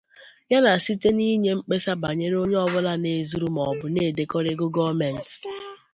ya 0.51 0.59
na 0.63 0.71
site 0.83 1.09
n'inye 1.17 1.51
mkpesa 1.57 1.91
bànyere 2.01 2.35
onye 2.43 2.57
ọbụla 2.65 2.91
na-ezuru 3.01 3.47
maọbụ 3.55 3.85
na-edekọrọ 3.93 4.47
ego 4.53 4.67
gọọmenti. 4.75 5.37